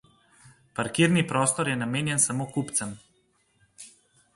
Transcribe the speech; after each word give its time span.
Parkirni 0.79 1.25
prostor 1.33 1.71
je 1.73 1.77
namenjen 1.83 2.25
samo 2.27 2.51
kupcem. 2.59 2.97